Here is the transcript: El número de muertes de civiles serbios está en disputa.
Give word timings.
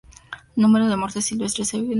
El 0.57 0.63
número 0.63 0.87
de 0.87 0.97
muertes 0.97 1.17
de 1.25 1.27
civiles 1.27 1.51
serbios 1.51 1.65
está 1.67 1.77
en 1.77 1.83
disputa. 1.83 1.89